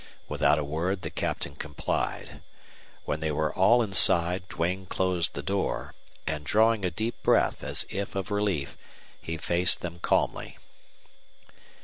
[0.27, 2.41] Without a word the Captain complied.
[3.05, 5.93] When they were all inside Duane closed the door,
[6.25, 8.79] and, drawing a deep breath as if of relief,
[9.21, 10.57] he faced them calmly.